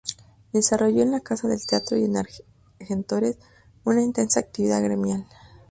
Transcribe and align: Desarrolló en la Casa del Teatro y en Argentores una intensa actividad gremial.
Desarrolló 0.51 1.03
en 1.03 1.11
la 1.11 1.19
Casa 1.19 1.47
del 1.47 1.63
Teatro 1.63 1.95
y 1.95 2.05
en 2.05 2.17
Argentores 2.17 3.37
una 3.85 4.01
intensa 4.01 4.39
actividad 4.39 4.81
gremial. 4.83 5.27